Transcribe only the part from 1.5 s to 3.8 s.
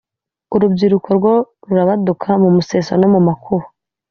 rurabaduka mumuseso no mumakuba